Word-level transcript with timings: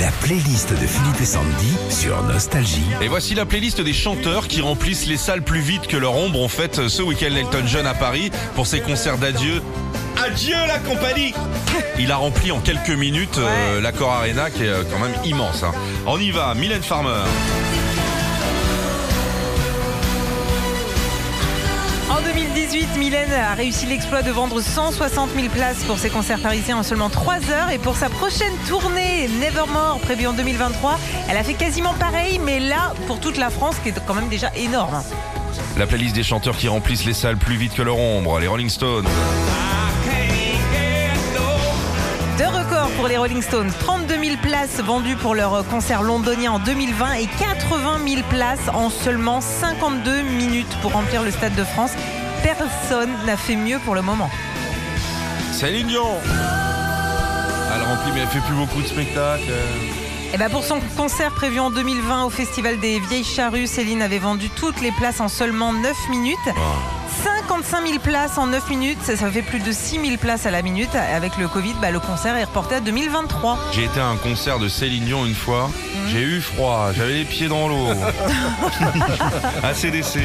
la 0.00 0.10
playlist 0.22 0.70
de 0.72 0.86
Philippe 0.86 1.20
et 1.20 1.24
Sandy 1.24 1.76
sur 1.88 2.20
Nostalgie. 2.24 2.82
Et 3.00 3.08
voici 3.08 3.34
la 3.34 3.46
playlist 3.46 3.80
des 3.80 3.92
chanteurs 3.92 4.48
qui 4.48 4.60
remplissent 4.60 5.06
les 5.06 5.16
salles 5.16 5.42
plus 5.42 5.60
vite 5.60 5.86
que 5.86 5.96
leur 5.96 6.16
ombre. 6.16 6.40
On 6.40 6.48
fête 6.48 6.88
ce 6.88 7.02
week-end 7.02 7.34
Elton 7.34 7.64
John 7.66 7.86
à 7.86 7.94
Paris 7.94 8.30
pour 8.54 8.66
ses 8.66 8.80
concerts 8.80 9.18
d'adieu. 9.18 9.62
Adieu 10.24 10.56
la 10.68 10.78
compagnie 10.78 11.34
Il 11.98 12.10
a 12.12 12.16
rempli 12.16 12.50
en 12.52 12.60
quelques 12.60 12.90
minutes 12.90 13.38
euh, 13.38 13.80
l'accord 13.80 14.12
Arena 14.12 14.48
qui 14.50 14.62
est 14.64 14.68
euh, 14.68 14.84
quand 14.90 14.98
même 14.98 15.14
immense. 15.24 15.62
hein. 15.62 15.72
On 16.06 16.18
y 16.20 16.30
va, 16.30 16.54
Mylène 16.54 16.82
Farmer. 16.82 17.10
2018, 22.74 22.98
Mylène 22.98 23.32
a 23.32 23.54
réussi 23.54 23.86
l'exploit 23.86 24.22
de 24.22 24.32
vendre 24.32 24.60
160 24.60 25.30
000 25.32 25.48
places 25.48 25.84
pour 25.84 25.96
ses 25.96 26.10
concerts 26.10 26.40
parisiens 26.40 26.78
en 26.78 26.82
seulement 26.82 27.08
3 27.08 27.48
heures. 27.50 27.70
Et 27.70 27.78
pour 27.78 27.94
sa 27.94 28.08
prochaine 28.08 28.52
tournée, 28.66 29.28
Nevermore, 29.40 30.00
prévue 30.00 30.26
en 30.26 30.32
2023, 30.32 30.98
elle 31.28 31.36
a 31.36 31.44
fait 31.44 31.54
quasiment 31.54 31.94
pareil, 31.94 32.40
mais 32.44 32.58
là, 32.58 32.92
pour 33.06 33.20
toute 33.20 33.36
la 33.36 33.50
France, 33.50 33.76
qui 33.80 33.90
est 33.90 34.04
quand 34.04 34.14
même 34.14 34.28
déjà 34.28 34.50
énorme. 34.56 35.04
La 35.78 35.86
playlist 35.86 36.16
des 36.16 36.24
chanteurs 36.24 36.56
qui 36.56 36.66
remplissent 36.66 37.04
les 37.04 37.12
salles 37.12 37.36
plus 37.36 37.54
vite 37.54 37.74
que 37.74 37.82
leur 37.82 37.96
ombre, 37.96 38.40
les 38.40 38.48
Rolling 38.48 38.68
Stones. 38.68 39.06
Deux 42.36 42.48
records 42.48 42.90
pour 42.96 43.06
les 43.06 43.16
Rolling 43.16 43.42
Stones. 43.42 43.70
32 43.78 44.14
000 44.16 44.36
places 44.42 44.80
vendues 44.82 45.14
pour 45.14 45.36
leur 45.36 45.64
concert 45.68 46.02
londonien 46.02 46.50
en 46.50 46.58
2020 46.58 47.12
et 47.12 47.26
80 47.38 48.00
000 48.04 48.22
places 48.30 48.68
en 48.72 48.90
seulement 48.90 49.40
52 49.40 50.22
minutes 50.22 50.76
pour 50.82 50.90
remplir 50.90 51.22
le 51.22 51.30
Stade 51.30 51.54
de 51.54 51.62
France. 51.62 51.92
Personne 52.44 53.10
n'a 53.24 53.38
fait 53.38 53.56
mieux 53.56 53.78
pour 53.78 53.94
le 53.94 54.02
moment. 54.02 54.28
Céline 55.50 55.86
Dion 55.86 56.06
Elle 57.74 57.82
remplit 57.82 58.12
mais 58.12 58.20
elle 58.20 58.28
fait 58.28 58.40
plus 58.40 58.54
beaucoup 58.54 58.82
de 58.82 58.86
spectacles. 58.86 59.50
Et 60.34 60.36
ben 60.36 60.50
pour 60.50 60.62
son 60.62 60.78
concert 60.94 61.30
prévu 61.30 61.58
en 61.58 61.70
2020 61.70 62.24
au 62.24 62.30
Festival 62.30 62.78
des 62.80 63.00
Vieilles 63.00 63.24
Charrues, 63.24 63.66
Céline 63.66 64.02
avait 64.02 64.18
vendu 64.18 64.50
toutes 64.50 64.82
les 64.82 64.92
places 64.92 65.20
en 65.20 65.28
seulement 65.28 65.72
9 65.72 65.96
minutes. 66.10 66.36
55 67.22 67.86
000 67.86 67.98
places 68.00 68.36
en 68.36 68.48
9 68.48 68.68
minutes, 68.68 68.98
ça, 69.02 69.16
ça 69.16 69.30
fait 69.30 69.42
plus 69.42 69.60
de 69.60 69.72
6 69.72 70.00
000 70.04 70.16
places 70.18 70.44
à 70.44 70.50
la 70.50 70.60
minute. 70.60 70.94
Avec 70.94 71.38
le 71.38 71.48
Covid, 71.48 71.74
bah, 71.80 71.90
le 71.90 72.00
concert 72.00 72.36
est 72.36 72.44
reporté 72.44 72.74
à 72.74 72.80
2023. 72.80 73.58
J'ai 73.72 73.84
été 73.84 74.00
à 74.00 74.08
un 74.08 74.16
concert 74.16 74.58
de 74.58 74.68
Céline 74.68 75.04
Dion 75.04 75.24
une 75.24 75.34
fois. 75.34 75.70
J'ai 76.08 76.20
eu 76.20 76.42
froid, 76.42 76.90
j'avais 76.94 77.14
les 77.14 77.24
pieds 77.24 77.48
dans 77.48 77.68
l'eau. 77.68 77.88
ACDC. 79.62 80.18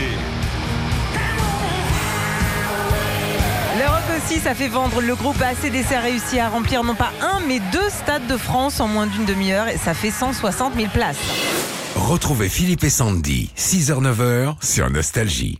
Aussi, 4.29 4.39
ça 4.39 4.53
fait 4.53 4.67
vendre. 4.67 5.01
Le 5.01 5.15
groupe 5.15 5.41
ACDC 5.41 5.93
a 5.93 5.99
réussi 5.99 6.39
à 6.39 6.49
remplir 6.49 6.83
non 6.83 6.95
pas 6.95 7.11
un, 7.21 7.39
mais 7.47 7.59
deux 7.71 7.89
stades 7.89 8.27
de 8.27 8.37
France 8.37 8.79
en 8.79 8.87
moins 8.87 9.07
d'une 9.07 9.25
demi-heure. 9.25 9.67
Et 9.67 9.77
ça 9.77 9.93
fait 9.93 10.11
160 10.11 10.75
000 10.75 10.87
places. 10.89 11.17
Retrouvez 11.95 12.49
Philippe 12.49 12.83
et 12.83 12.89
Sandy, 12.89 13.51
6h-9h 13.57 14.55
sur 14.63 14.89
Nostalgie. 14.89 15.59